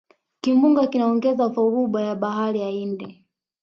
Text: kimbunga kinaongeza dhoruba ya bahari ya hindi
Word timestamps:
kimbunga 0.41 0.83
kinaongeza 0.91 1.47
dhoruba 1.47 2.01
ya 2.01 2.15
bahari 2.15 2.59
ya 2.59 2.69
hindi 2.69 3.23